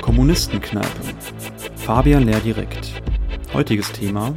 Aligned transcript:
Kommunistenkneipe. 0.00 0.88
Fabian 1.76 2.24
Lehr 2.24 2.40
direkt. 2.40 3.02
Heutiges 3.52 3.90
Thema: 3.92 4.34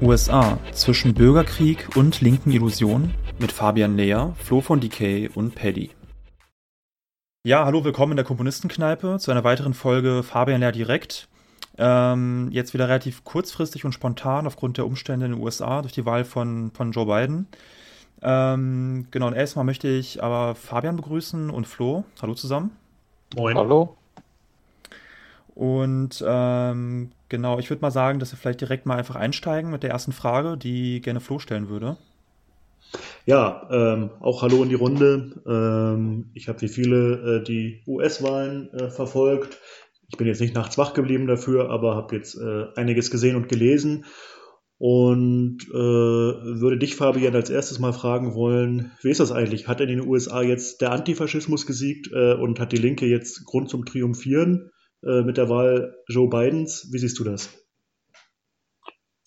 USA 0.00 0.58
zwischen 0.72 1.14
Bürgerkrieg 1.14 1.96
und 1.96 2.20
linken 2.20 2.50
Illusionen 2.50 3.14
mit 3.38 3.52
Fabian 3.52 3.96
Lehr, 3.96 4.34
Flo 4.38 4.60
von 4.60 4.80
Decay 4.80 5.30
und 5.34 5.54
Paddy. 5.54 5.90
Ja, 7.42 7.64
hallo, 7.64 7.84
willkommen 7.84 8.12
in 8.12 8.16
der 8.16 8.24
Komponistenkneipe 8.26 9.18
zu 9.18 9.30
einer 9.30 9.44
weiteren 9.44 9.72
Folge 9.72 10.22
Fabian 10.22 10.60
Lehr 10.60 10.72
direkt. 10.72 11.28
Ähm, 11.78 12.48
jetzt 12.52 12.74
wieder 12.74 12.88
relativ 12.88 13.24
kurzfristig 13.24 13.84
und 13.84 13.92
spontan 13.92 14.46
aufgrund 14.46 14.76
der 14.76 14.86
Umstände 14.86 15.26
in 15.26 15.32
den 15.32 15.40
USA 15.40 15.82
durch 15.82 15.92
die 15.92 16.04
Wahl 16.04 16.24
von, 16.24 16.70
von 16.72 16.92
Joe 16.92 17.06
Biden. 17.06 17.46
Ähm, 18.22 19.06
genau, 19.10 19.28
und 19.28 19.34
erstmal 19.34 19.64
möchte 19.64 19.88
ich 19.88 20.22
aber 20.22 20.54
Fabian 20.54 20.96
begrüßen 20.96 21.50
und 21.50 21.66
Flo. 21.66 22.04
Hallo 22.20 22.34
zusammen. 22.34 22.72
Moin. 23.34 23.56
Hallo. 23.56 23.96
Und 25.54 26.24
ähm, 26.26 27.12
genau, 27.28 27.58
ich 27.58 27.70
würde 27.70 27.82
mal 27.82 27.90
sagen, 27.90 28.18
dass 28.18 28.32
wir 28.32 28.38
vielleicht 28.38 28.60
direkt 28.60 28.86
mal 28.86 28.98
einfach 28.98 29.16
einsteigen 29.16 29.70
mit 29.70 29.82
der 29.82 29.90
ersten 29.90 30.12
Frage, 30.12 30.56
die 30.56 31.00
gerne 31.00 31.20
Flo 31.20 31.38
stellen 31.38 31.68
würde. 31.68 31.96
Ja, 33.26 33.68
ähm, 33.70 34.10
auch 34.20 34.42
Hallo 34.42 34.62
in 34.62 34.68
die 34.68 34.74
Runde. 34.74 35.40
Ähm, 35.46 36.30
ich 36.34 36.48
habe 36.48 36.60
wie 36.62 36.68
viele 36.68 37.38
äh, 37.38 37.44
die 37.44 37.82
US-Wahlen 37.86 38.72
äh, 38.72 38.90
verfolgt. 38.90 39.58
Ich 40.10 40.18
bin 40.18 40.26
jetzt 40.26 40.40
nicht 40.40 40.54
nachts 40.54 40.76
wach 40.76 40.92
geblieben 40.92 41.26
dafür, 41.26 41.70
aber 41.70 41.94
habe 41.94 42.16
jetzt 42.16 42.36
äh, 42.36 42.66
einiges 42.74 43.10
gesehen 43.10 43.36
und 43.36 43.48
gelesen 43.48 44.04
und 44.78 45.58
äh, 45.68 45.74
würde 45.74 46.78
dich, 46.78 46.96
Fabian, 46.96 47.34
als 47.34 47.50
erstes 47.50 47.78
mal 47.78 47.92
fragen 47.92 48.34
wollen, 48.34 48.92
wie 49.02 49.10
ist 49.10 49.20
das 49.20 49.30
eigentlich? 49.30 49.68
Hat 49.68 49.80
in 49.80 49.88
den 49.88 50.06
USA 50.06 50.42
jetzt 50.42 50.80
der 50.80 50.92
Antifaschismus 50.92 51.66
gesiegt 51.66 52.08
äh, 52.12 52.32
und 52.34 52.58
hat 52.58 52.72
die 52.72 52.78
Linke 52.78 53.06
jetzt 53.06 53.44
Grund 53.44 53.68
zum 53.68 53.84
Triumphieren? 53.84 54.70
Äh, 55.02 55.22
mit 55.22 55.36
der 55.36 55.48
Wahl 55.48 55.94
Joe 56.08 56.28
Bidens. 56.28 56.88
Wie 56.92 56.98
siehst 56.98 57.18
du 57.18 57.24
das? 57.24 57.50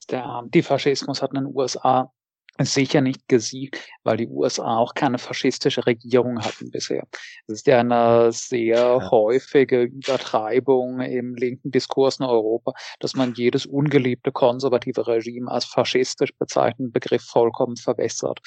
Der 0.10 0.26
Antifaschismus 0.26 1.22
hat 1.22 1.32
in 1.34 1.46
den 1.46 1.56
USA 1.56 2.12
sicher 2.60 3.02
nicht 3.02 3.28
gesiegt, 3.28 3.80
weil 4.04 4.18
die 4.18 4.28
USA 4.28 4.78
auch 4.78 4.94
keine 4.94 5.18
faschistische 5.18 5.86
Regierung 5.86 6.40
hatten 6.44 6.70
bisher. 6.70 7.08
Es 7.48 7.56
ist 7.56 7.68
ja 7.68 7.80
eine 7.80 8.32
sehr 8.32 8.76
ja. 8.76 9.12
häufige 9.12 9.84
Übertreibung 9.84 11.02
im 11.02 11.36
linken 11.36 11.72
Diskurs 11.72 12.20
in 12.20 12.26
Europa, 12.26 12.74
dass 13.00 13.16
man 13.16 13.34
jedes 13.34 13.66
ungeliebte 13.66 14.32
konservative 14.32 15.08
Regime 15.08 15.50
als 15.50 15.66
faschistisch 15.66 16.34
bezeichneten 16.38 16.92
Begriff 16.92 17.24
vollkommen 17.24 17.78
verwässert 17.78 18.40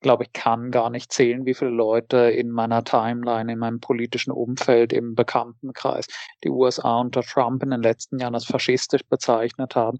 glaube 0.00 0.24
ich, 0.24 0.32
kann 0.32 0.70
gar 0.70 0.90
nicht 0.90 1.12
zählen, 1.12 1.44
wie 1.46 1.54
viele 1.54 1.70
Leute 1.70 2.16
in 2.30 2.50
meiner 2.50 2.84
Timeline, 2.84 3.52
in 3.52 3.58
meinem 3.58 3.80
politischen 3.80 4.30
Umfeld, 4.30 4.92
im 4.92 5.14
Bekanntenkreis 5.14 6.06
die 6.44 6.50
USA 6.50 7.00
unter 7.00 7.22
Trump 7.22 7.62
in 7.62 7.70
den 7.70 7.82
letzten 7.82 8.18
Jahren 8.18 8.34
als 8.34 8.44
faschistisch 8.44 9.02
bezeichnet 9.08 9.74
haben 9.74 9.98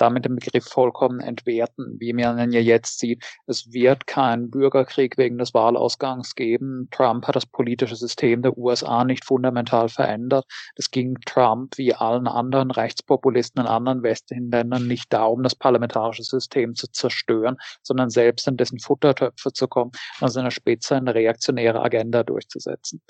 damit 0.00 0.24
den 0.24 0.36
Begriff 0.36 0.64
vollkommen 0.64 1.20
entwerten, 1.20 1.96
wie 1.98 2.12
man 2.12 2.52
ja 2.52 2.60
jetzt 2.60 2.98
sieht. 2.98 3.24
Es 3.46 3.72
wird 3.72 4.06
keinen 4.06 4.50
Bürgerkrieg 4.50 5.18
wegen 5.18 5.38
des 5.38 5.52
Wahlausgangs 5.52 6.34
geben. 6.34 6.88
Trump 6.90 7.26
hat 7.26 7.36
das 7.36 7.46
politische 7.46 7.96
System 7.96 8.42
der 8.42 8.56
USA 8.56 9.04
nicht 9.04 9.24
fundamental 9.24 9.88
verändert. 9.88 10.46
Es 10.76 10.90
ging 10.90 11.18
Trump 11.26 11.76
wie 11.76 11.94
allen 11.94 12.26
anderen 12.26 12.70
Rechtspopulisten 12.70 13.62
in 13.62 13.68
anderen 13.68 14.02
westlichen 14.02 14.50
Ländern 14.50 14.86
nicht 14.86 15.12
darum, 15.12 15.42
das 15.42 15.54
parlamentarische 15.54 16.22
System 16.22 16.74
zu 16.74 16.90
zerstören, 16.90 17.56
sondern 17.82 18.08
selbst 18.08 18.48
in 18.48 18.56
dessen 18.56 18.78
Futtertöpfe 18.78 19.39
zu 19.48 19.68
kommen 19.68 19.92
an 20.20 20.28
seiner 20.28 20.50
Spitze 20.50 20.96
eine 20.96 21.14
reaktionäre 21.14 21.80
Agenda 21.80 22.22
durchzusetzen 22.22 23.02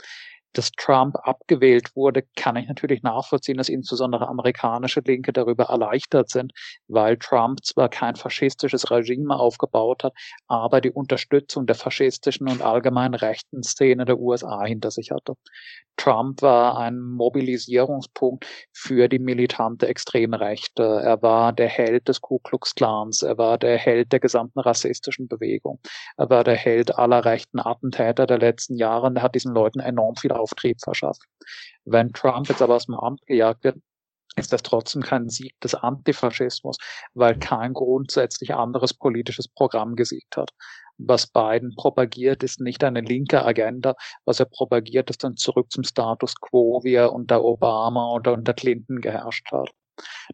dass 0.52 0.72
Trump 0.72 1.16
abgewählt 1.22 1.94
wurde, 1.94 2.24
kann 2.36 2.56
ich 2.56 2.68
natürlich 2.68 3.02
nachvollziehen, 3.02 3.56
dass 3.56 3.68
insbesondere 3.68 4.28
amerikanische 4.28 5.00
Linke 5.00 5.32
darüber 5.32 5.64
erleichtert 5.64 6.30
sind, 6.30 6.52
weil 6.88 7.16
Trump 7.18 7.64
zwar 7.64 7.88
kein 7.88 8.16
faschistisches 8.16 8.90
Regime 8.90 9.36
aufgebaut 9.36 10.04
hat, 10.04 10.14
aber 10.48 10.80
die 10.80 10.90
Unterstützung 10.90 11.66
der 11.66 11.76
faschistischen 11.76 12.48
und 12.48 12.62
allgemein 12.62 13.14
rechten 13.14 13.62
Szene 13.62 14.04
der 14.04 14.18
USA 14.18 14.64
hinter 14.64 14.90
sich 14.90 15.10
hatte. 15.10 15.34
Trump 16.00 16.40
war 16.40 16.78
ein 16.78 16.98
Mobilisierungspunkt 16.98 18.46
für 18.72 19.06
die 19.06 19.18
militante 19.18 19.86
extreme 19.86 20.40
Rechte. 20.40 20.82
Er 20.82 21.20
war 21.20 21.52
der 21.52 21.68
Held 21.68 22.08
des 22.08 22.22
Ku 22.22 22.38
Klux 22.38 22.74
Klans. 22.74 23.20
Er 23.20 23.36
war 23.36 23.58
der 23.58 23.76
Held 23.76 24.10
der 24.10 24.18
gesamten 24.18 24.60
rassistischen 24.60 25.28
Bewegung. 25.28 25.78
Er 26.16 26.30
war 26.30 26.42
der 26.42 26.56
Held 26.56 26.96
aller 26.96 27.26
rechten 27.26 27.60
Attentäter 27.60 28.26
der 28.26 28.38
letzten 28.38 28.76
Jahre. 28.76 29.08
Und 29.08 29.16
er 29.16 29.22
hat 29.22 29.34
diesen 29.34 29.52
Leuten 29.52 29.80
enorm 29.80 30.16
viel 30.16 30.32
Auftrieb 30.40 30.80
verschafft. 30.82 31.22
Wenn 31.84 32.12
Trump 32.12 32.48
jetzt 32.48 32.62
aber 32.62 32.76
aus 32.76 32.86
dem 32.86 32.94
Amt 32.94 33.20
gejagt 33.26 33.64
wird, 33.64 33.76
ist 34.36 34.52
das 34.52 34.62
trotzdem 34.62 35.02
kein 35.02 35.28
Sieg 35.28 35.58
des 35.60 35.74
Antifaschismus, 35.74 36.76
weil 37.14 37.38
kein 37.38 37.72
grundsätzlich 37.72 38.54
anderes 38.54 38.94
politisches 38.94 39.48
Programm 39.48 39.96
gesiegt 39.96 40.36
hat. 40.36 40.50
Was 40.98 41.26
Biden 41.26 41.74
propagiert, 41.76 42.42
ist 42.42 42.60
nicht 42.60 42.84
eine 42.84 43.00
linke 43.00 43.44
Agenda. 43.44 43.94
Was 44.24 44.38
er 44.38 44.46
propagiert, 44.46 45.10
ist 45.10 45.24
dann 45.24 45.36
zurück 45.36 45.72
zum 45.72 45.82
Status 45.82 46.34
quo, 46.40 46.80
wie 46.84 46.94
er 46.94 47.12
unter 47.12 47.42
Obama 47.42 48.12
oder 48.12 48.34
unter 48.34 48.52
Clinton 48.54 49.00
geherrscht 49.00 49.50
hat. 49.50 49.70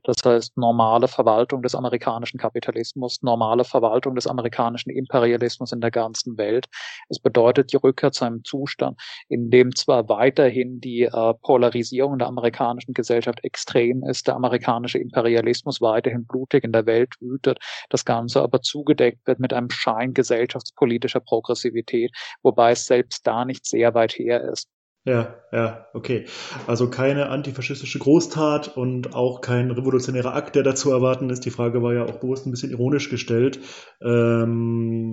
Das 0.04 0.16
heißt, 0.24 0.56
normale 0.56 1.08
Verwaltung 1.08 1.62
des 1.62 1.74
amerikanischen 1.74 2.38
Kapitalismus, 2.38 3.22
normale 3.22 3.64
Verwaltung 3.64 4.14
des 4.14 4.26
amerikanischen 4.26 4.90
Imperialismus 4.90 5.72
in 5.72 5.80
der 5.80 5.90
ganzen 5.90 6.36
Welt. 6.38 6.66
Es 7.08 7.18
bedeutet 7.18 7.72
die 7.72 7.76
Rückkehr 7.76 8.12
zu 8.12 8.24
einem 8.24 8.44
Zustand, 8.44 9.00
in 9.28 9.50
dem 9.50 9.74
zwar 9.74 10.08
weiterhin 10.08 10.80
die 10.80 11.02
äh, 11.02 11.34
Polarisierung 11.42 12.18
der 12.18 12.28
amerikanischen 12.28 12.94
Gesellschaft 12.94 13.42
extrem 13.44 14.04
ist, 14.04 14.26
der 14.26 14.36
amerikanische 14.36 14.98
Imperialismus 14.98 15.80
weiterhin 15.80 16.26
blutig 16.26 16.64
in 16.64 16.72
der 16.72 16.86
Welt 16.86 17.14
wütet, 17.20 17.58
das 17.90 18.04
Ganze 18.04 18.42
aber 18.42 18.62
zugedeckt 18.62 19.26
wird 19.26 19.40
mit 19.40 19.52
einem 19.52 19.70
Schein 19.70 20.14
gesellschaftspolitischer 20.14 21.20
Progressivität, 21.20 22.12
wobei 22.42 22.72
es 22.72 22.86
selbst 22.86 23.26
da 23.26 23.44
nicht 23.44 23.66
sehr 23.66 23.94
weit 23.94 24.12
her 24.12 24.42
ist. 24.52 24.68
Ja, 25.06 25.36
ja, 25.52 25.86
okay. 25.94 26.26
Also 26.66 26.90
keine 26.90 27.28
antifaschistische 27.28 28.00
Großtat 28.00 28.76
und 28.76 29.14
auch 29.14 29.40
kein 29.40 29.70
revolutionärer 29.70 30.34
Akt, 30.34 30.56
der 30.56 30.64
dazu 30.64 30.90
erwarten 30.90 31.30
ist. 31.30 31.44
Die 31.44 31.52
Frage 31.52 31.80
war 31.80 31.94
ja 31.94 32.04
auch 32.04 32.18
bewusst 32.18 32.44
ein 32.44 32.50
bisschen 32.50 32.72
ironisch 32.72 33.08
gestellt. 33.08 33.60
Ähm, 34.02 35.12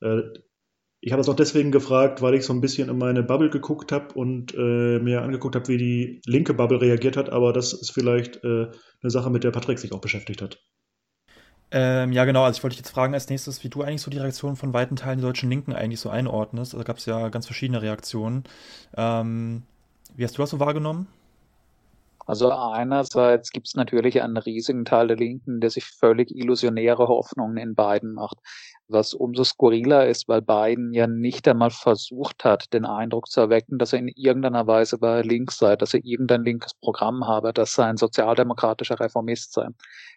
äh, 0.00 0.20
ich 1.00 1.10
habe 1.10 1.20
es 1.20 1.28
auch 1.28 1.34
deswegen 1.34 1.72
gefragt, 1.72 2.22
weil 2.22 2.34
ich 2.34 2.44
so 2.44 2.52
ein 2.52 2.60
bisschen 2.60 2.88
in 2.88 2.98
meine 2.98 3.24
Bubble 3.24 3.50
geguckt 3.50 3.90
habe 3.90 4.14
und 4.14 4.54
äh, 4.54 5.00
mir 5.00 5.22
angeguckt 5.22 5.56
habe, 5.56 5.66
wie 5.66 5.78
die 5.78 6.22
linke 6.24 6.54
Bubble 6.54 6.80
reagiert 6.80 7.16
hat. 7.16 7.28
Aber 7.30 7.52
das 7.52 7.72
ist 7.72 7.90
vielleicht 7.90 8.44
äh, 8.44 8.66
eine 9.02 9.10
Sache, 9.10 9.30
mit 9.30 9.42
der 9.42 9.50
Patrick 9.50 9.80
sich 9.80 9.92
auch 9.92 10.00
beschäftigt 10.00 10.42
hat. 10.42 10.60
Ähm, 11.70 12.12
ja, 12.12 12.24
genau. 12.24 12.44
Also 12.44 12.58
ich 12.58 12.62
wollte 12.62 12.76
dich 12.76 12.84
jetzt 12.84 12.94
fragen 12.94 13.14
als 13.14 13.28
nächstes, 13.28 13.62
wie 13.62 13.68
du 13.68 13.82
eigentlich 13.82 14.02
so 14.02 14.10
die 14.10 14.18
Reaktion 14.18 14.56
von 14.56 14.72
weiten 14.72 14.96
Teilen 14.96 15.18
der 15.18 15.28
deutschen 15.28 15.50
Linken 15.50 15.72
eigentlich 15.72 16.00
so 16.00 16.08
einordnest. 16.08 16.74
Also 16.74 16.84
gab 16.84 16.96
es 16.96 17.06
ja 17.06 17.28
ganz 17.28 17.46
verschiedene 17.46 17.82
Reaktionen. 17.82 18.44
Ähm, 18.96 19.62
wie 20.14 20.24
hast 20.24 20.38
du 20.38 20.42
das 20.42 20.50
so 20.50 20.60
wahrgenommen? 20.60 21.06
Also 22.26 22.50
einerseits 22.50 23.52
gibt 23.52 23.68
es 23.68 23.74
natürlich 23.74 24.22
einen 24.22 24.36
riesigen 24.36 24.84
Teil 24.84 25.08
der 25.08 25.16
Linken, 25.16 25.60
der 25.60 25.70
sich 25.70 25.84
völlig 25.86 26.30
illusionäre 26.30 27.08
Hoffnungen 27.08 27.56
in 27.56 27.74
Biden 27.74 28.12
macht 28.12 28.38
was 28.88 29.14
umso 29.14 29.44
skurriler 29.44 30.06
ist, 30.06 30.28
weil 30.28 30.42
Biden 30.42 30.92
ja 30.92 31.06
nicht 31.06 31.46
einmal 31.46 31.70
versucht 31.70 32.44
hat, 32.44 32.72
den 32.72 32.84
Eindruck 32.84 33.28
zu 33.28 33.40
erwecken, 33.40 33.78
dass 33.78 33.92
er 33.92 34.00
in 34.00 34.08
irgendeiner 34.08 34.66
Weise 34.66 34.98
bei 34.98 35.22
links 35.22 35.58
sei, 35.58 35.76
dass 35.76 35.94
er 35.94 36.04
irgendein 36.04 36.44
linkes 36.44 36.74
Programm 36.74 37.26
habe, 37.26 37.52
dass 37.52 37.78
er 37.78 37.86
ein 37.86 37.96
sozialdemokratischer 37.96 38.98
Reformist 39.00 39.52
sei. 39.52 39.68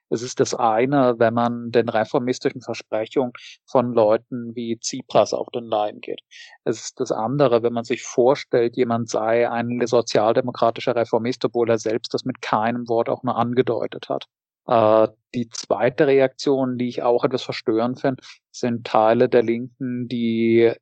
Es 0.09 0.21
ist 0.21 0.41
das 0.41 0.53
eine, 0.53 1.15
wenn 1.19 1.33
man 1.33 1.71
den 1.71 1.87
reformistischen 1.87 2.61
Versprechungen 2.61 3.31
von 3.65 3.93
Leuten 3.93 4.53
wie 4.55 4.77
Tsipras 4.77 5.33
auf 5.33 5.47
den 5.53 5.63
Leim 5.63 6.01
geht. 6.01 6.19
Es 6.65 6.83
ist 6.83 6.99
das 6.99 7.13
andere, 7.13 7.63
wenn 7.63 7.71
man 7.71 7.85
sich 7.85 8.03
vorstellt, 8.03 8.75
jemand 8.75 9.09
sei 9.09 9.49
ein 9.49 9.81
sozialdemokratischer 9.85 10.95
Reformist, 10.95 11.45
obwohl 11.45 11.69
er 11.69 11.77
selbst 11.77 12.13
das 12.13 12.25
mit 12.25 12.41
keinem 12.41 12.89
Wort 12.89 13.07
auch 13.07 13.23
nur 13.23 13.37
angedeutet 13.37 14.09
hat. 14.09 14.27
Äh, 14.67 15.07
die 15.33 15.49
zweite 15.49 16.07
Reaktion, 16.07 16.77
die 16.77 16.89
ich 16.89 17.03
auch 17.03 17.23
etwas 17.23 17.43
verstörend 17.43 18.01
finde, 18.01 18.21
sind 18.51 18.85
Teile 18.85 19.29
der 19.29 19.43
Linken, 19.43 20.07
die 20.07 20.73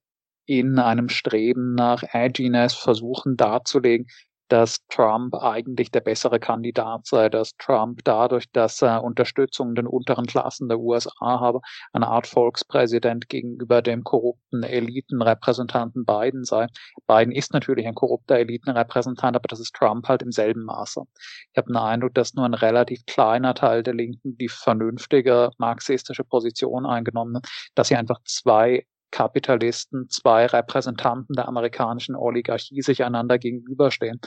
in 0.45 0.79
einem 0.79 1.09
Streben 1.09 1.75
nach 1.75 2.03
Edginess 2.11 2.73
versuchen 2.73 3.37
darzulegen, 3.37 4.07
dass 4.49 4.85
Trump 4.87 5.35
eigentlich 5.35 5.91
der 5.91 6.01
bessere 6.01 6.39
Kandidat 6.39 7.05
sei, 7.05 7.29
dass 7.29 7.55
Trump 7.57 8.01
dadurch, 8.03 8.51
dass 8.51 8.81
er 8.81 9.03
Unterstützung 9.03 9.75
den 9.75 9.87
unteren 9.87 10.25
Klassen 10.25 10.67
der 10.67 10.79
USA 10.79 11.39
habe, 11.39 11.61
eine 11.93 12.07
Art 12.07 12.27
Volkspräsident 12.27 13.29
gegenüber 13.29 13.81
dem 13.81 14.03
korrupten 14.03 14.63
Elitenrepräsentanten 14.63 16.05
Biden 16.05 16.43
sei. 16.43 16.67
Biden 17.07 17.31
ist 17.31 17.53
natürlich 17.53 17.87
ein 17.87 17.95
korrupter 17.95 18.35
Elitenrepräsentant, 18.37 19.35
aber 19.35 19.47
das 19.47 19.59
ist 19.59 19.75
Trump 19.75 20.07
halt 20.07 20.23
im 20.23 20.31
selben 20.31 20.63
Maße. 20.63 21.03
Ich 21.51 21.57
habe 21.57 21.67
den 21.67 21.77
Eindruck, 21.77 22.15
dass 22.15 22.33
nur 22.33 22.45
ein 22.45 22.55
relativ 22.55 23.05
kleiner 23.05 23.53
Teil 23.53 23.83
der 23.83 23.93
Linken 23.93 24.37
die 24.37 24.49
vernünftige 24.49 25.51
marxistische 25.57 26.23
Position 26.23 26.85
eingenommen 26.85 27.37
hat, 27.37 27.47
dass 27.75 27.89
sie 27.89 27.95
einfach 27.95 28.19
zwei 28.25 28.85
Kapitalisten, 29.11 30.09
zwei 30.09 30.45
Repräsentanten 30.45 31.35
der 31.35 31.47
amerikanischen 31.47 32.15
Oligarchie 32.15 32.81
sich 32.81 33.03
einander 33.03 33.37
gegenüberstehen, 33.37 34.19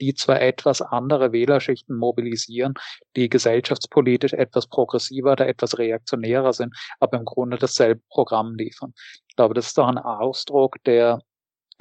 die 0.00 0.14
zwar 0.14 0.40
etwas 0.40 0.82
andere 0.82 1.32
Wählerschichten 1.32 1.96
mobilisieren, 1.96 2.74
die 3.16 3.28
gesellschaftspolitisch 3.28 4.32
etwas 4.32 4.66
progressiver 4.66 5.32
oder 5.32 5.48
etwas 5.48 5.78
reaktionärer 5.78 6.52
sind, 6.52 6.74
aber 6.98 7.18
im 7.18 7.24
Grunde 7.24 7.58
dasselbe 7.58 8.02
Programm 8.08 8.54
liefern. 8.54 8.94
Ich 9.28 9.36
glaube, 9.36 9.54
das 9.54 9.66
ist 9.66 9.78
doch 9.78 9.88
ein 9.88 9.98
Ausdruck 9.98 10.76
der 10.84 11.20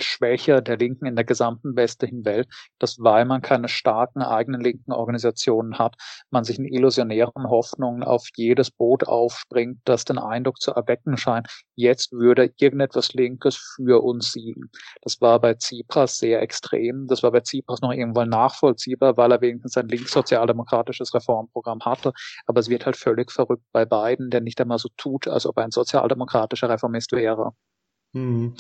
Schwäche 0.02 0.62
der 0.62 0.78
Linken 0.78 1.06
in 1.06 1.16
der 1.16 1.26
gesamten 1.26 1.76
westlichen 1.76 2.26
Welt, 2.26 2.48
dass 2.80 3.00
weil 3.00 3.26
man 3.26 3.42
keine 3.42 3.68
starken 3.68 4.22
eigenen 4.22 4.62
linken 4.62 4.92
Organisationen 4.92 5.78
hat, 5.78 5.96
man 6.30 6.44
sich 6.44 6.60
in 6.60 6.66
illusionären 6.66 7.50
Hoffnungen 7.50 8.04
auf 8.04 8.28
jedes 8.36 8.72
Boot 8.72 9.08
aufspringt, 9.08 9.80
das 9.86 10.06
den 10.06 10.18
Eindruck 10.18 10.60
zu 10.60 10.72
erwecken 10.72 11.18
scheint, 11.18 11.48
jetzt 11.76 12.12
würde 12.12 12.52
irgendetwas 12.58 13.14
Linkes 13.14 13.56
für 13.76 14.04
uns 14.04 14.32
siegen. 14.32 14.70
Das 15.02 15.22
war 15.22 15.40
bei 15.40 15.54
Tsipras 15.54 16.18
sehr 16.18 16.42
extrem. 16.42 17.08
Das 17.08 17.24
war 17.24 17.32
bei 17.32 17.42
Tsipras 17.42 17.82
noch 17.82 17.92
irgendwann 17.92 18.30
nachvollziehbar, 18.30 19.18
weil 19.18 19.32
er 19.32 19.42
wenigstens 19.42 19.78
ein 19.78 19.88
linkssozialdemokratisches 19.88 21.14
Reformprogramm 21.14 21.82
hatte. 21.86 22.14
Aber 22.46 22.60
es 22.60 22.70
wird 22.70 22.86
halt 22.86 22.98
völlig 22.98 23.32
verrückt 23.32 23.64
bei 23.72 23.86
Biden, 23.86 24.30
der 24.30 24.42
nicht 24.42 24.60
einmal 24.62 24.80
so 24.80 24.90
tut, 24.98 25.28
als 25.28 25.46
ob 25.46 25.58
er 25.58 25.64
ein 25.64 25.72
sozialdemokratischer 25.72 26.70
Reformist 26.70 27.12
wäre. 27.12 27.54
Mhm. 28.14 28.56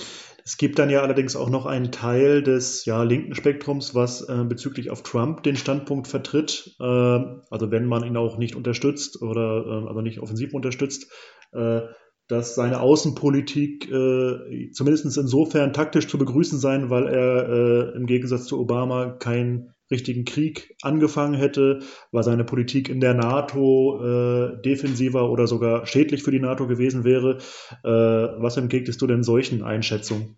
Es 0.45 0.57
gibt 0.57 0.79
dann 0.79 0.89
ja 0.89 1.01
allerdings 1.01 1.35
auch 1.35 1.49
noch 1.49 1.65
einen 1.65 1.91
Teil 1.91 2.43
des 2.43 2.85
ja, 2.85 3.03
linken 3.03 3.35
Spektrums, 3.35 3.95
was 3.95 4.27
äh, 4.27 4.43
bezüglich 4.43 4.91
auf 4.91 5.03
Trump 5.03 5.43
den 5.43 5.55
Standpunkt 5.55 6.07
vertritt. 6.07 6.75
Äh, 6.79 6.83
also 6.83 7.71
wenn 7.71 7.85
man 7.85 8.03
ihn 8.03 8.17
auch 8.17 8.37
nicht 8.37 8.55
unterstützt 8.55 9.21
oder 9.21 9.65
äh, 9.65 9.87
also 9.87 10.01
nicht 10.01 10.19
offensiv 10.19 10.53
unterstützt, 10.53 11.11
äh, 11.53 11.81
dass 12.27 12.53
seine 12.53 12.79
Außenpolitik 12.79 13.89
äh, 13.89 14.71
zumindest 14.71 15.17
insofern 15.17 15.73
taktisch 15.73 16.07
zu 16.07 16.19
begrüßen 16.19 16.59
sein, 16.59 16.91
weil 16.91 17.07
er 17.07 17.49
äh, 17.49 17.97
im 17.97 18.05
Gegensatz 18.05 18.45
zu 18.45 18.59
Obama 18.59 19.09
kein 19.09 19.73
richtigen 19.91 20.25
Krieg 20.25 20.75
angefangen 20.81 21.33
hätte, 21.33 21.79
war 22.11 22.23
seine 22.23 22.43
Politik 22.43 22.89
in 22.89 22.99
der 22.99 23.13
NATO 23.13 24.01
äh, 24.03 24.61
defensiver 24.61 25.29
oder 25.29 25.47
sogar 25.47 25.85
schädlich 25.85 26.23
für 26.23 26.31
die 26.31 26.39
NATO 26.39 26.67
gewesen 26.67 27.03
wäre. 27.03 27.37
Äh, 27.83 27.89
was 27.89 28.57
entgegnest 28.57 29.01
du 29.01 29.07
denn 29.07 29.23
solchen 29.23 29.63
Einschätzungen? 29.63 30.37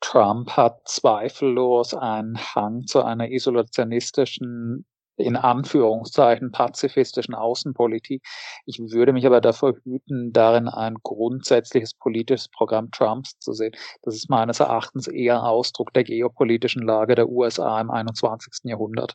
Trump 0.00 0.50
hat 0.50 0.86
zweifellos 0.86 1.94
einen 1.94 2.38
Hang 2.38 2.86
zu 2.86 3.02
einer 3.02 3.30
isolationistischen 3.30 4.84
in 5.16 5.36
Anführungszeichen 5.36 6.52
pazifistischen 6.52 7.34
Außenpolitik. 7.34 8.22
Ich 8.66 8.78
würde 8.78 9.12
mich 9.12 9.26
aber 9.26 9.40
davor 9.40 9.74
hüten, 9.84 10.32
darin 10.32 10.68
ein 10.68 10.96
grundsätzliches 11.02 11.94
politisches 11.94 12.48
Programm 12.48 12.90
Trumps 12.90 13.38
zu 13.38 13.52
sehen. 13.52 13.72
Das 14.02 14.14
ist 14.14 14.30
meines 14.30 14.60
Erachtens 14.60 15.06
eher 15.08 15.44
Ausdruck 15.44 15.92
der 15.92 16.04
geopolitischen 16.04 16.82
Lage 16.82 17.14
der 17.14 17.28
USA 17.28 17.80
im 17.80 17.90
21. 17.90 18.64
Jahrhundert 18.64 19.14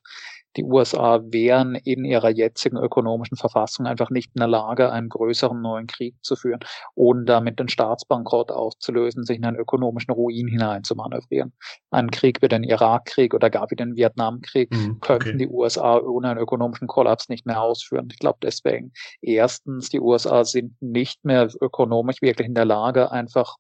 die 0.58 0.64
USA 0.64 1.22
wären 1.24 1.76
in 1.76 2.04
ihrer 2.04 2.30
jetzigen 2.30 2.78
ökonomischen 2.78 3.38
Verfassung 3.38 3.86
einfach 3.86 4.10
nicht 4.10 4.32
in 4.36 4.40
der 4.40 4.48
Lage, 4.48 4.92
einen 4.92 5.10
größeren 5.10 5.62
neuen 5.62 5.88
Krieg 5.88 6.16
zu 6.24 6.36
führen, 6.36 6.60
ohne 6.96 7.26
damit 7.26 7.60
den 7.60 7.70
Staatsbankrott 7.70 8.52
auszulösen, 8.52 9.24
sich 9.24 9.38
in 9.38 9.46
einen 9.46 9.58
ökonomischen 9.58 10.14
Ruin 10.14 10.48
hineinzumanövrieren. 10.48 11.54
Einen 11.92 12.12
Krieg 12.12 12.42
wie 12.42 12.48
den 12.48 12.64
Irakkrieg 12.64 13.34
oder 13.34 13.50
gar 13.50 13.70
wie 13.70 13.76
den 13.76 13.96
Vietnamkrieg 13.96 14.72
mhm, 14.74 15.00
könnten 15.00 15.30
okay. 15.30 15.38
die 15.38 15.48
USA 15.48 16.00
ohne 16.00 16.30
einen 16.30 16.40
ökonomischen 16.40 16.88
Kollaps 16.88 17.30
nicht 17.30 17.46
mehr 17.46 17.62
ausführen. 17.62 18.10
Ich 18.12 18.20
glaube 18.20 18.40
deswegen, 18.42 18.92
erstens, 19.22 19.90
die 19.90 20.00
USA 20.00 20.44
sind 20.44 20.74
nicht 20.82 21.24
mehr 21.24 21.50
ökonomisch 21.62 22.22
wirklich 22.22 22.48
in 22.48 22.56
der 22.56 22.66
Lage, 22.66 23.12
einfach 23.12 23.58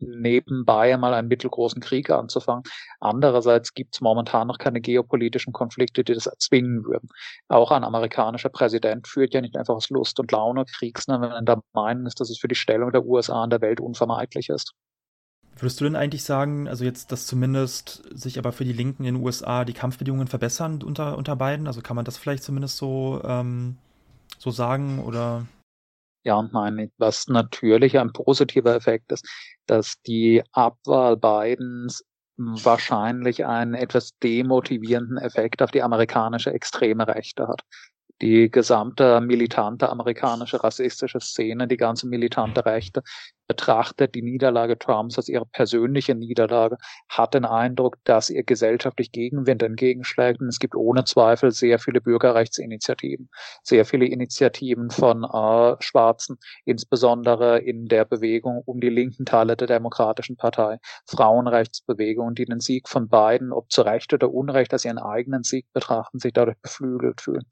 nebenbei 0.00 0.92
einmal 0.94 1.14
einen 1.14 1.28
mittelgroßen 1.28 1.80
Krieg 1.80 2.10
anzufangen. 2.10 2.64
Andererseits 3.00 3.74
gibt 3.74 3.94
es 3.94 4.00
momentan 4.00 4.46
noch 4.46 4.58
keine 4.58 4.80
geopolitischen 4.80 5.52
Konflikte, 5.52 6.04
die 6.04 6.14
das 6.14 6.26
erzwingen 6.26 6.84
würden. 6.84 7.08
Auch 7.48 7.70
ein 7.70 7.84
amerikanischer 7.84 8.48
Präsident 8.50 9.08
führt 9.08 9.34
ja 9.34 9.40
nicht 9.40 9.56
einfach 9.56 9.74
aus 9.74 9.90
Lust 9.90 10.18
und 10.20 10.32
Laune 10.32 10.64
Kriegsnahme, 10.64 11.28
wenn 11.28 11.32
er 11.32 11.42
der 11.42 11.62
Meinung 11.72 12.06
ist, 12.06 12.20
dass 12.20 12.30
es 12.30 12.38
für 12.38 12.48
die 12.48 12.54
Stellung 12.54 12.92
der 12.92 13.04
USA 13.04 13.44
in 13.44 13.50
der 13.50 13.60
Welt 13.60 13.80
unvermeidlich 13.80 14.48
ist. 14.48 14.74
Würdest 15.56 15.80
du 15.80 15.84
denn 15.84 15.96
eigentlich 15.96 16.24
sagen, 16.24 16.68
also 16.68 16.84
jetzt, 16.84 17.12
dass 17.12 17.26
zumindest 17.26 18.02
sich 18.18 18.38
aber 18.38 18.52
für 18.52 18.64
die 18.64 18.72
Linken 18.72 19.04
in 19.04 19.14
den 19.14 19.22
USA 19.22 19.64
die 19.66 19.74
Kampfbedingungen 19.74 20.26
verbessern 20.26 20.82
unter, 20.82 21.18
unter 21.18 21.36
beiden? 21.36 21.66
Also 21.66 21.82
kann 21.82 21.96
man 21.96 22.06
das 22.06 22.16
vielleicht 22.16 22.42
zumindest 22.42 22.78
so, 22.78 23.20
ähm, 23.24 23.76
so 24.38 24.50
sagen 24.50 25.00
oder? 25.00 25.46
Ja 26.24 26.36
und 26.36 26.52
nein. 26.52 26.90
Was 26.98 27.28
natürlich 27.28 27.98
ein 27.98 28.12
positiver 28.12 28.74
Effekt 28.74 29.12
ist, 29.12 29.26
dass 29.66 30.00
die 30.02 30.42
Abwahl 30.52 31.16
Bidens 31.16 32.04
wahrscheinlich 32.36 33.44
einen 33.44 33.74
etwas 33.74 34.16
demotivierenden 34.22 35.18
Effekt 35.18 35.62
auf 35.62 35.70
die 35.70 35.82
amerikanische 35.82 36.52
extreme 36.52 37.06
Rechte 37.06 37.48
hat 37.48 37.62
die 38.20 38.50
gesamte 38.50 39.20
militante 39.20 39.88
amerikanische 39.88 40.62
rassistische 40.62 41.20
Szene, 41.20 41.66
die 41.66 41.76
ganze 41.76 42.06
militante 42.06 42.64
Rechte, 42.64 43.02
betrachtet 43.50 44.14
die 44.14 44.22
Niederlage 44.22 44.78
Trumps 44.78 45.16
als 45.16 45.28
ihre 45.28 45.44
persönliche 45.44 46.14
Niederlage, 46.14 46.76
hat 47.08 47.34
den 47.34 47.44
Eindruck, 47.44 47.96
dass 48.04 48.30
ihr 48.30 48.44
gesellschaftlich 48.44 49.10
Gegenwind 49.10 49.60
entgegenschlägt. 49.64 50.40
Und 50.40 50.46
es 50.46 50.60
gibt 50.60 50.76
ohne 50.76 51.02
Zweifel 51.02 51.50
sehr 51.50 51.80
viele 51.80 52.00
Bürgerrechtsinitiativen, 52.00 53.28
sehr 53.64 53.84
viele 53.84 54.06
Initiativen 54.06 54.90
von 54.90 55.24
äh, 55.24 55.74
Schwarzen, 55.82 56.38
insbesondere 56.64 57.58
in 57.58 57.86
der 57.86 58.04
Bewegung 58.04 58.62
um 58.66 58.80
die 58.80 58.88
linken 58.88 59.24
Teile 59.24 59.56
der 59.56 59.66
Demokratischen 59.66 60.36
Partei, 60.36 60.78
Frauenrechtsbewegungen, 61.08 62.36
die 62.36 62.44
den 62.44 62.60
Sieg 62.60 62.88
von 62.88 63.08
beiden, 63.08 63.52
ob 63.52 63.72
zu 63.72 63.82
Recht 63.82 64.14
oder 64.14 64.32
Unrecht, 64.32 64.72
als 64.72 64.84
ihren 64.84 64.98
eigenen 64.98 65.42
Sieg 65.42 65.66
betrachten, 65.72 66.20
sich 66.20 66.32
dadurch 66.32 66.58
beflügelt 66.62 67.20
fühlen. 67.20 67.46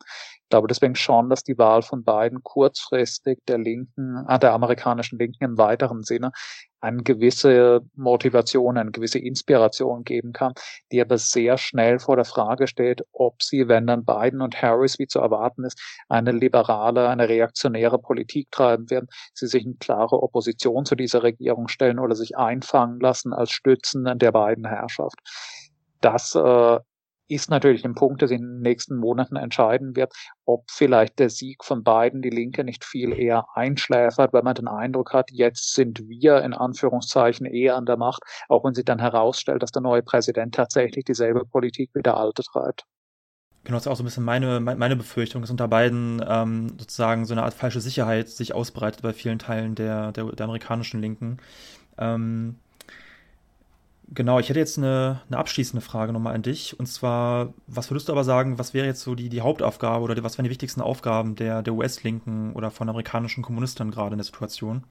Ich 0.44 0.50
glaube 0.50 0.68
deswegen 0.68 0.94
schon, 0.94 1.28
dass 1.28 1.42
die 1.42 1.58
Wahl 1.58 1.82
von 1.82 2.04
beiden 2.04 2.42
kurzfristig 2.42 3.40
der 3.48 3.58
Linken, 3.58 4.24
äh, 4.28 4.38
der 4.38 4.52
amerikanischen 4.52 5.18
Linken 5.18 5.44
im 5.44 5.58
weiteren 5.58 5.87
Sinne 6.02 6.32
eine 6.80 7.02
gewisse 7.02 7.80
Motivation, 7.96 8.78
eine 8.78 8.90
gewisse 8.90 9.18
Inspiration 9.18 10.04
geben 10.04 10.32
kann, 10.32 10.52
die 10.92 11.00
aber 11.00 11.18
sehr 11.18 11.58
schnell 11.58 11.98
vor 11.98 12.16
der 12.16 12.24
Frage 12.24 12.68
steht, 12.68 13.02
ob 13.12 13.42
sie, 13.42 13.68
wenn 13.68 13.86
dann 13.86 14.04
Biden 14.04 14.40
und 14.40 14.60
Harris, 14.62 14.98
wie 14.98 15.06
zu 15.06 15.18
erwarten 15.18 15.64
ist, 15.64 15.80
eine 16.08 16.32
liberale, 16.32 17.08
eine 17.08 17.28
reaktionäre 17.28 17.98
Politik 17.98 18.50
treiben 18.50 18.90
werden, 18.90 19.08
sie 19.34 19.46
sich 19.46 19.64
in 19.64 19.78
klare 19.78 20.22
Opposition 20.22 20.84
zu 20.84 20.94
dieser 20.94 21.22
Regierung 21.22 21.68
stellen 21.68 21.98
oder 21.98 22.14
sich 22.14 22.36
einfangen 22.36 23.00
lassen 23.00 23.32
als 23.32 23.50
Stützen 23.50 24.04
der 24.18 24.32
beiden 24.32 24.66
Herrschaft. 24.66 25.18
Das 26.00 26.34
äh, 26.36 26.78
ist 27.28 27.50
natürlich 27.50 27.84
ein 27.84 27.94
Punkt, 27.94 28.20
der 28.20 28.28
sich 28.28 28.38
in 28.38 28.46
den 28.46 28.60
nächsten 28.60 28.96
Monaten 28.96 29.36
entscheiden 29.36 29.94
wird, 29.94 30.12
ob 30.44 30.64
vielleicht 30.70 31.18
der 31.18 31.30
Sieg 31.30 31.64
von 31.64 31.84
beiden 31.84 32.22
die 32.22 32.30
Linke 32.30 32.64
nicht 32.64 32.84
viel 32.84 33.12
eher 33.12 33.46
einschläfert, 33.54 34.32
weil 34.32 34.42
man 34.42 34.54
den 34.54 34.68
Eindruck 34.68 35.12
hat, 35.12 35.30
jetzt 35.30 35.74
sind 35.74 36.08
wir 36.08 36.42
in 36.42 36.54
Anführungszeichen 36.54 37.46
eher 37.46 37.76
an 37.76 37.86
der 37.86 37.96
Macht, 37.96 38.22
auch 38.48 38.64
wenn 38.64 38.74
sich 38.74 38.84
dann 38.84 38.98
herausstellt, 38.98 39.62
dass 39.62 39.70
der 39.70 39.82
neue 39.82 40.02
Präsident 40.02 40.54
tatsächlich 40.54 41.04
dieselbe 41.04 41.44
Politik 41.44 41.90
wie 41.94 42.02
der 42.02 42.16
alte 42.16 42.42
treibt. 42.42 42.84
Genau, 43.64 43.76
das 43.76 43.84
ist 43.84 43.92
auch 43.92 43.96
so 43.96 44.02
ein 44.02 44.06
bisschen 44.06 44.24
meine, 44.24 44.60
meine 44.60 44.96
Befürchtung, 44.96 45.42
dass 45.42 45.50
unter 45.50 45.68
beiden 45.68 46.24
ähm, 46.26 46.70
sozusagen 46.78 47.26
so 47.26 47.34
eine 47.34 47.42
Art 47.42 47.52
falsche 47.52 47.82
Sicherheit 47.82 48.28
sich 48.28 48.54
ausbreitet 48.54 49.02
bei 49.02 49.12
vielen 49.12 49.38
Teilen 49.38 49.74
der, 49.74 50.12
der, 50.12 50.24
der 50.24 50.44
amerikanischen 50.44 51.02
Linken. 51.02 51.38
Ähm, 51.98 52.56
Genau, 54.10 54.38
ich 54.38 54.48
hätte 54.48 54.58
jetzt 54.58 54.78
eine, 54.78 55.20
eine 55.28 55.36
abschließende 55.36 55.84
Frage 55.84 56.12
nochmal 56.14 56.34
an 56.34 56.42
dich. 56.42 56.78
Und 56.78 56.86
zwar, 56.86 57.52
was 57.66 57.90
würdest 57.90 58.08
du 58.08 58.12
aber 58.12 58.24
sagen, 58.24 58.58
was 58.58 58.72
wäre 58.72 58.86
jetzt 58.86 59.02
so 59.02 59.14
die, 59.14 59.28
die 59.28 59.42
Hauptaufgabe 59.42 60.02
oder 60.02 60.14
die, 60.14 60.24
was 60.24 60.38
wären 60.38 60.44
die 60.44 60.50
wichtigsten 60.50 60.80
Aufgaben 60.80 61.36
der, 61.36 61.62
der 61.62 61.74
US-Linken 61.74 62.54
oder 62.54 62.70
von 62.70 62.88
amerikanischen 62.88 63.42
Kommunisten 63.42 63.90
gerade 63.90 64.14
in 64.14 64.18
der 64.18 64.24
Situation? 64.24 64.86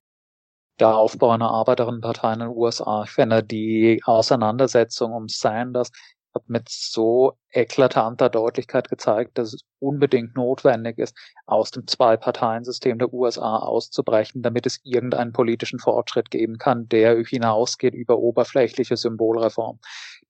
Der 0.80 0.96
Aufbau 0.96 1.32
einer 1.32 1.50
Arbeiterinnenpartei 1.50 2.34
in 2.34 2.40
den 2.40 2.50
USA. 2.50 3.04
Ich 3.06 3.10
finde 3.10 3.44
die 3.44 4.00
Auseinandersetzung 4.06 5.14
um 5.14 5.28
Sanders 5.28 5.90
hat 6.36 6.48
mit 6.48 6.70
so 6.70 7.38
eklatanter 7.58 8.30
Deutlichkeit 8.30 8.88
gezeigt, 8.88 9.38
dass 9.38 9.54
es 9.54 9.62
unbedingt 9.80 10.36
notwendig 10.36 11.00
ist, 11.00 11.18
aus 11.48 11.72
dem 11.72 11.88
Zwei-Parteien-System 11.88 13.00
der 13.00 13.12
USA 13.12 13.58
auszubrechen, 13.58 14.44
damit 14.44 14.66
es 14.68 14.80
irgendeinen 14.84 15.34
politischen 15.34 15.80
Fortschritt 15.80 16.30
geben 16.30 16.58
kann, 16.60 16.88
der 16.88 17.18
hinausgeht 17.24 17.96
über 17.96 18.18
oberflächliche 18.20 18.96
Symbolreform. 18.96 19.80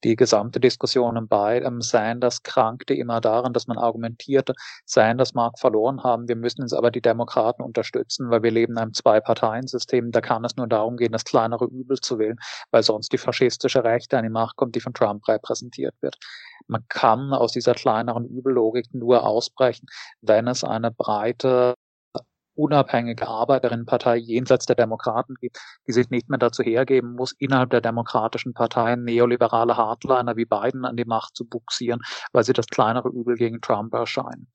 Die 0.03 0.15
gesamte 0.15 0.59
Diskussion 0.59 1.27
bei 1.27 1.59
ähm, 1.61 1.81
Sanders 1.81 2.43
krankte 2.43 2.93
immer 2.93 3.19
daran, 3.19 3.51
dass 3.51 3.67
man 3.67 3.77
argumentierte, 3.79 4.53
Sanders 4.85 5.33
mag 5.33 5.57
verloren 5.57 6.03
haben, 6.03 6.27
wir 6.27 6.35
müssen 6.35 6.61
jetzt 6.61 6.73
aber 6.73 6.91
die 6.91 7.01
Demokraten 7.01 7.63
unterstützen, 7.63 8.29
weil 8.29 8.43
wir 8.43 8.51
leben 8.51 8.73
in 8.73 8.77
einem 8.77 8.93
Zwei-Parteien-System. 8.93 10.11
Da 10.11 10.21
kann 10.21 10.45
es 10.45 10.55
nur 10.55 10.67
darum 10.67 10.97
gehen, 10.97 11.11
das 11.11 11.25
kleinere 11.25 11.65
Übel 11.65 11.99
zu 11.99 12.19
wählen, 12.19 12.37
weil 12.71 12.83
sonst 12.83 13.11
die 13.11 13.17
faschistische 13.17 13.83
Rechte 13.83 14.17
an 14.17 14.23
die 14.23 14.29
Macht 14.29 14.55
kommt, 14.55 14.75
die 14.75 14.81
von 14.81 14.93
Trump 14.93 15.27
repräsentiert 15.27 15.95
wird. 16.01 16.17
Man 16.67 16.83
kann 16.89 17.16
aus 17.33 17.51
dieser 17.51 17.73
kleineren 17.73 18.25
Übellogik 18.25 18.93
nur 18.93 19.25
ausbrechen, 19.25 19.87
wenn 20.21 20.47
es 20.47 20.63
eine 20.63 20.91
breite 20.91 21.75
unabhängige 22.57 23.27
Arbeiterinnenpartei 23.27 24.17
jenseits 24.17 24.65
der 24.65 24.75
Demokraten 24.75 25.35
gibt, 25.35 25.59
die 25.87 25.91
sich 25.91 26.09
nicht 26.09 26.29
mehr 26.29 26.39
dazu 26.39 26.63
hergeben 26.63 27.13
muss, 27.13 27.33
innerhalb 27.37 27.69
der 27.69 27.81
demokratischen 27.81 28.53
Parteien 28.53 29.03
neoliberale 29.03 29.77
Hardliner 29.77 30.35
wie 30.35 30.45
Biden 30.45 30.83
an 30.85 30.97
die 30.97 31.05
Macht 31.05 31.35
zu 31.35 31.45
buxieren, 31.45 32.01
weil 32.33 32.43
sie 32.43 32.53
das 32.53 32.67
kleinere 32.67 33.09
Übel 33.09 33.35
gegen 33.35 33.61
Trump 33.61 33.93
erscheinen. 33.93 34.47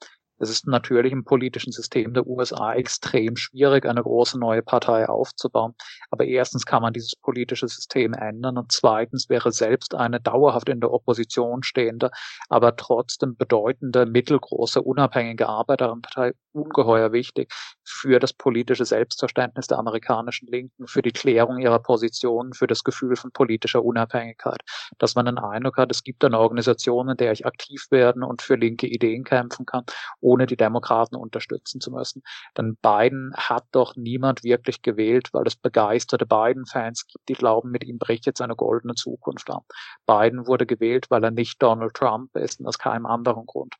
Es 0.42 0.50
ist 0.50 0.66
natürlich 0.66 1.12
im 1.12 1.24
politischen 1.24 1.70
System 1.70 2.14
der 2.14 2.26
USA 2.26 2.74
extrem 2.74 3.36
schwierig, 3.36 3.86
eine 3.86 4.02
große 4.02 4.40
neue 4.40 4.60
Partei 4.60 5.08
aufzubauen. 5.08 5.74
Aber 6.10 6.24
erstens 6.24 6.66
kann 6.66 6.82
man 6.82 6.92
dieses 6.92 7.14
politische 7.14 7.68
System 7.68 8.12
ändern 8.12 8.58
und 8.58 8.72
zweitens 8.72 9.28
wäre 9.28 9.52
selbst 9.52 9.94
eine 9.94 10.20
dauerhaft 10.20 10.68
in 10.68 10.80
der 10.80 10.92
Opposition 10.92 11.62
stehende, 11.62 12.10
aber 12.48 12.74
trotzdem 12.74 13.36
bedeutende, 13.36 14.04
mittelgroße, 14.04 14.82
unabhängige 14.82 15.48
Arbeiterinnenpartei 15.48 16.32
ungeheuer 16.52 17.12
wichtig 17.12 17.52
für 17.84 18.18
das 18.18 18.32
politische 18.32 18.84
Selbstverständnis 18.84 19.66
der 19.66 19.78
amerikanischen 19.78 20.48
Linken, 20.48 20.86
für 20.86 21.02
die 21.02 21.12
Klärung 21.12 21.58
ihrer 21.58 21.78
Positionen, 21.78 22.52
für 22.52 22.66
das 22.66 22.84
Gefühl 22.84 23.16
von 23.16 23.32
politischer 23.32 23.84
Unabhängigkeit. 23.84 24.60
Dass 24.98 25.14
man 25.14 25.26
den 25.26 25.38
Eindruck 25.38 25.76
hat, 25.78 25.90
es 25.90 26.02
gibt 26.02 26.24
eine 26.24 26.38
Organisation, 26.38 27.08
in 27.08 27.16
der 27.16 27.32
ich 27.32 27.46
aktiv 27.46 27.86
werden 27.90 28.22
und 28.22 28.42
für 28.42 28.56
linke 28.56 28.86
Ideen 28.86 29.24
kämpfen 29.24 29.66
kann, 29.66 29.84
ohne 30.20 30.31
die 30.38 30.56
Demokraten 30.56 31.16
unterstützen 31.16 31.80
zu 31.80 31.90
müssen. 31.90 32.22
Denn 32.56 32.76
Biden 32.82 33.32
hat 33.36 33.64
doch 33.72 33.96
niemand 33.96 34.42
wirklich 34.44 34.82
gewählt, 34.82 35.28
weil 35.32 35.46
es 35.46 35.56
begeisterte 35.56 36.26
Biden-Fans 36.26 37.06
gibt, 37.06 37.28
die 37.28 37.34
glauben, 37.34 37.70
mit 37.70 37.84
ihm 37.84 37.98
bricht 37.98 38.26
jetzt 38.26 38.40
eine 38.40 38.56
goldene 38.56 38.94
Zukunft 38.94 39.50
an. 39.50 39.62
Biden 40.06 40.46
wurde 40.46 40.66
gewählt, 40.66 41.06
weil 41.10 41.24
er 41.24 41.30
nicht 41.30 41.62
Donald 41.62 41.94
Trump 41.94 42.34
ist 42.36 42.60
und 42.60 42.66
aus 42.66 42.78
keinem 42.78 43.06
anderen 43.06 43.46
Grund. 43.46 43.74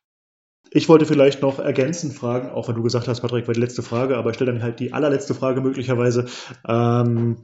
Ich 0.71 0.89
wollte 0.89 1.05
vielleicht 1.05 1.41
noch 1.41 1.59
ergänzend 1.59 2.13
fragen, 2.13 2.49
auch 2.49 2.67
wenn 2.67 2.75
du 2.75 2.81
gesagt 2.81 3.07
hast, 3.07 3.21
Patrick, 3.21 3.47
war 3.47 3.53
die 3.53 3.59
letzte 3.59 3.83
Frage, 3.83 4.17
aber 4.17 4.31
ich 4.31 4.37
stelle 4.37 4.53
dann 4.53 4.63
halt 4.63 4.79
die 4.79 4.91
allerletzte 4.91 5.35
Frage 5.35 5.61
möglicherweise. 5.61 6.25
Ähm, 6.67 7.37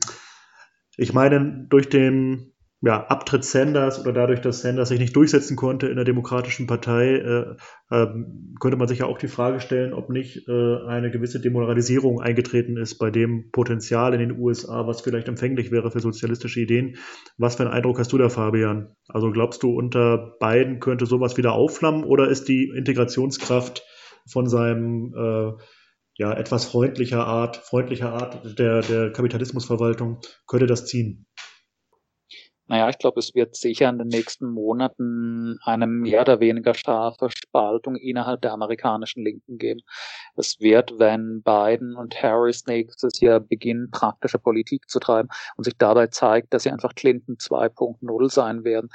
ich 0.97 1.13
meine, 1.13 1.65
durch 1.69 1.89
den 1.89 2.53
ja, 2.81 3.05
Abtritt 3.07 3.43
Sanders 3.43 3.99
oder 3.99 4.13
dadurch, 4.13 4.39
dass 4.39 4.61
Sanders 4.61 4.87
sich 4.87 4.99
nicht 4.99 5.13
durchsetzen 5.13 5.57
konnte 5.57 5.87
in 5.87 5.97
der 5.97 6.05
Demokratischen 6.05 6.65
Partei, 6.65 7.15
äh, 7.15 7.55
äh, 7.89 8.07
könnte 8.61 8.77
man 8.77 8.87
sich 8.87 8.99
ja 8.99 9.05
auch 9.05 9.17
die 9.17 9.27
Frage 9.27 9.59
stellen, 9.59 9.93
ob 9.93 10.09
nicht 10.09 10.47
äh, 10.47 10.77
eine 10.87 11.11
gewisse 11.11 11.41
Demoralisierung 11.41 12.21
eingetreten 12.21 12.77
ist 12.77 12.97
bei 12.97 13.11
dem 13.11 13.51
Potenzial 13.51 14.13
in 14.13 14.19
den 14.19 14.39
USA, 14.39 14.87
was 14.87 15.01
vielleicht 15.01 15.27
empfänglich 15.27 15.71
wäre 15.71 15.91
für 15.91 15.99
sozialistische 15.99 16.61
Ideen. 16.61 16.95
Was 17.37 17.55
für 17.55 17.63
einen 17.63 17.73
Eindruck 17.73 17.99
hast 17.99 18.13
du 18.13 18.17
da, 18.17 18.29
Fabian? 18.29 18.95
Also 19.09 19.31
glaubst 19.31 19.61
du, 19.61 19.71
unter 19.71 20.37
beiden 20.39 20.79
könnte 20.79 21.05
sowas 21.05 21.35
wieder 21.35 21.51
aufflammen 21.51 22.05
oder 22.05 22.29
ist 22.29 22.47
die 22.47 22.71
Integrationskraft 22.73 23.83
von 24.25 24.47
seinem 24.47 25.13
äh, 25.17 25.61
ja, 26.19 26.33
etwas 26.33 26.65
freundlicher 26.65 27.25
Art, 27.25 27.57
freundlicher 27.57 28.13
Art 28.13 28.59
der, 28.59 28.81
der 28.81 29.11
Kapitalismusverwaltung, 29.11 30.19
könnte 30.47 30.67
das 30.67 30.85
ziehen? 30.85 31.25
Naja, 32.69 32.87
ich 32.87 32.99
glaube, 32.99 33.19
es 33.19 33.33
wird 33.33 33.55
sicher 33.55 33.89
in 33.89 33.97
den 33.97 34.09
nächsten 34.09 34.47
Monaten 34.47 35.57
eine 35.63 35.87
mehr 35.87 36.21
oder 36.21 36.39
weniger 36.39 36.75
scharfe 36.75 37.29
Spaltung 37.31 37.95
innerhalb 37.95 38.43
der 38.43 38.53
amerikanischen 38.53 39.23
Linken 39.23 39.57
geben. 39.57 39.81
Es 40.35 40.59
wird, 40.59 40.99
wenn 40.99 41.41
Biden 41.41 41.95
und 41.95 42.21
Harris 42.21 42.67
nächstes 42.67 43.21
Jahr 43.21 43.39
beginnen, 43.39 43.89
praktische 43.89 44.37
Politik 44.37 44.87
zu 44.87 44.99
treiben 44.99 45.29
und 45.57 45.63
sich 45.63 45.77
dabei 45.79 46.07
zeigt, 46.07 46.53
dass 46.53 46.61
sie 46.61 46.69
einfach 46.69 46.93
Clinton 46.93 47.37
2.0 47.37 48.29
sein 48.29 48.63
werden, 48.63 48.89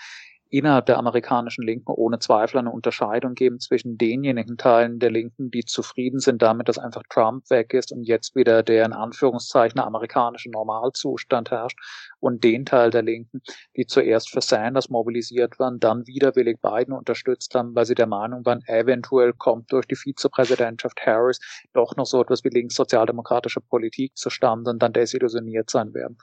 innerhalb 0.55 0.87
der 0.87 0.99
amerikanischen 0.99 1.67
Linken 1.67 1.91
ohne 1.91 2.21
Zweifel 2.21 2.59
eine 2.59 2.71
Unterscheidung 2.71 3.35
geben 3.35 3.59
zwischen 3.59 3.99
denjenigen 3.99 4.57
Teilen 4.57 5.01
der 5.01 5.11
Linken, 5.11 5.51
die 5.51 5.65
zufrieden 5.65 6.21
sind 6.21 6.43
damit, 6.43 6.69
dass 6.69 6.79
einfach 6.79 7.03
Trump 7.11 7.51
weg 7.51 7.75
ist 7.75 7.91
und 7.91 8.05
jetzt 8.05 8.37
wieder 8.37 8.63
der 8.63 8.87
in 8.87 8.93
Anführungszeichen 8.93 9.81
amerikanische 9.81 10.51
Normalzustand 10.51 11.51
herrscht 11.51 11.79
und 12.25 12.43
den 12.43 12.65
Teil 12.65 12.91
der 12.91 13.03
Linken, 13.03 13.43
die 13.77 13.87
zuerst 13.87 14.31
für 14.31 14.41
Sanders 14.41 14.89
mobilisiert 14.89 15.59
waren, 15.59 15.79
dann 15.79 16.07
widerwillig 16.07 16.59
Biden 16.63 16.95
unterstützt 16.95 17.55
haben, 17.55 17.75
weil 17.75 17.85
sie 17.85 17.95
der 17.95 18.07
Meinung 18.07 18.47
waren, 18.47 18.63
eventuell 18.67 19.35
kommt 19.35 19.71
durch 19.71 19.87
die 19.87 19.95
Vizepräsidentschaft 19.95 20.99
Harris 21.05 21.39
doch 21.75 21.97
noch 21.97 22.07
so 22.07 22.23
etwas 22.23 22.43
wie 22.43 22.49
linkssozialdemokratische 22.49 23.61
Politik 23.61 24.17
zustande 24.17 24.71
und 24.71 24.83
dann 24.83 24.95
desillusioniert 24.95 25.69
sein 25.69 25.93
werden. 25.93 26.17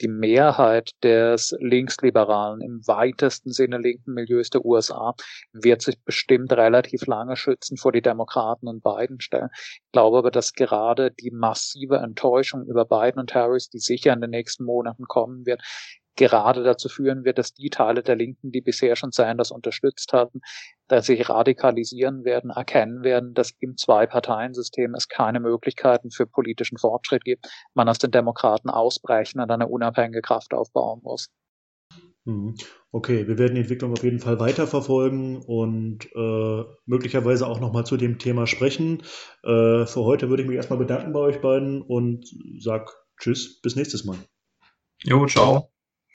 Die 0.00 0.06
Mehrheit 0.06 0.92
des 1.02 1.56
Linksliberalen 1.58 2.60
im 2.60 2.86
weitesten 2.86 3.50
Sinne 3.50 3.78
linken 3.78 4.14
Milieus 4.14 4.50
der 4.50 4.64
USA 4.64 5.14
wird 5.52 5.82
sich 5.82 6.00
bestimmt 6.04 6.52
relativ 6.52 7.06
lange 7.06 7.34
schützen 7.34 7.76
vor 7.78 7.90
die 7.90 8.02
Demokraten 8.02 8.68
und 8.68 8.84
Biden 8.84 9.20
stellen. 9.20 9.48
Ich 9.52 9.90
glaube 9.90 10.18
aber, 10.18 10.30
dass 10.30 10.52
gerade 10.52 11.10
die 11.10 11.32
massive 11.32 11.96
Enttäuschung 11.96 12.64
über 12.66 12.84
Biden 12.84 13.18
und 13.18 13.34
Harris, 13.34 13.68
die 13.70 13.80
sicher 13.80 14.12
in 14.12 14.20
den 14.20 14.30
nächsten 14.30 14.62
Monaten 14.64 15.06
kommen 15.06 15.46
wird, 15.48 15.62
gerade 16.18 16.64
dazu 16.64 16.88
führen 16.88 17.24
wird, 17.24 17.38
dass 17.38 17.54
die 17.54 17.70
Teile 17.70 18.02
der 18.02 18.16
Linken, 18.16 18.50
die 18.50 18.60
bisher 18.60 18.96
schon 18.96 19.12
Sanders 19.12 19.50
unterstützt 19.50 20.12
hatten, 20.12 20.40
dass 20.88 21.06
sich 21.06 21.28
radikalisieren 21.28 22.24
werden, 22.24 22.50
erkennen 22.50 23.02
werden, 23.02 23.34
dass 23.34 23.52
im 23.60 23.76
Zwei-Parteien-System 23.76 24.94
es 24.94 25.08
keine 25.08 25.40
Möglichkeiten 25.40 26.10
für 26.10 26.26
politischen 26.26 26.76
Fortschritt 26.76 27.24
gibt, 27.24 27.46
man 27.72 27.88
aus 27.88 27.98
den 27.98 28.10
Demokraten 28.10 28.68
ausbrechen 28.68 29.40
und 29.40 29.50
eine 29.50 29.68
unabhängige 29.68 30.20
Kraft 30.20 30.52
aufbauen 30.52 31.00
muss. 31.02 31.30
Mhm. 32.24 32.56
Okay, 32.90 33.28
wir 33.28 33.38
werden 33.38 33.54
die 33.54 33.60
Entwicklung 33.60 33.92
auf 33.92 34.02
jeden 34.02 34.18
Fall 34.18 34.40
weiterverfolgen 34.40 35.36
und 35.36 36.06
äh, 36.14 36.64
möglicherweise 36.84 37.46
auch 37.46 37.60
nochmal 37.60 37.86
zu 37.86 37.96
dem 37.96 38.18
Thema 38.18 38.46
sprechen. 38.46 39.02
Äh, 39.44 39.86
für 39.86 40.04
heute 40.04 40.28
würde 40.28 40.42
ich 40.42 40.48
mich 40.48 40.56
erstmal 40.56 40.80
bedanken 40.80 41.12
bei 41.12 41.20
euch 41.20 41.40
beiden 41.40 41.80
und 41.80 42.26
sag 42.58 42.90
Tschüss, 43.18 43.60
bis 43.62 43.76
nächstes 43.76 44.04
Mal. 44.04 44.18
Jo, 45.04 45.26
ciao. 45.26 45.70